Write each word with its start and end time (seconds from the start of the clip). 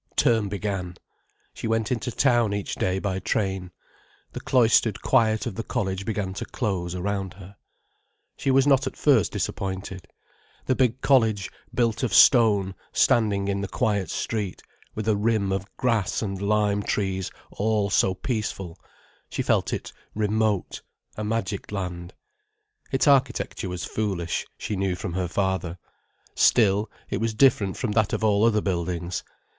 Term 0.15 0.49
began. 0.49 0.95
She 1.53 1.67
went 1.67 1.91
into 1.91 2.09
town 2.11 2.55
each 2.55 2.73
day 2.73 2.97
by 2.97 3.19
train. 3.19 3.69
The 4.31 4.39
cloistered 4.39 5.03
quiet 5.03 5.45
of 5.45 5.53
the 5.53 5.61
college 5.63 6.07
began 6.07 6.33
to 6.41 6.45
close 6.45 6.95
around 6.95 7.35
her. 7.35 7.55
She 8.35 8.49
was 8.49 8.65
not 8.65 8.87
at 8.87 8.97
first 8.97 9.31
disappointed. 9.31 10.07
The 10.65 10.73
big 10.73 11.01
college 11.01 11.51
built 11.71 12.01
of 12.01 12.15
stone, 12.15 12.73
standing 12.91 13.47
in 13.47 13.61
the 13.61 13.67
quiet 13.67 14.09
street, 14.09 14.63
with 14.95 15.07
a 15.07 15.15
rim 15.15 15.51
of 15.51 15.67
grass 15.77 16.23
and 16.23 16.41
lime 16.41 16.81
trees 16.81 17.29
all 17.51 17.91
so 17.91 18.15
peaceful: 18.15 18.79
she 19.29 19.43
felt 19.43 19.71
it 19.71 19.93
remote, 20.15 20.81
a 21.15 21.23
magic 21.23 21.71
land. 21.71 22.15
Its 22.91 23.07
architecture 23.07 23.69
was 23.69 23.85
foolish, 23.85 24.47
she 24.57 24.75
knew 24.75 24.95
from 24.95 25.13
her 25.13 25.27
father. 25.27 25.77
Still, 26.33 26.89
it 27.11 27.21
was 27.21 27.35
different 27.35 27.77
from 27.77 27.91
that 27.91 28.13
of 28.13 28.23
all 28.23 28.43
other 28.43 28.61
buildings. 28.61 29.23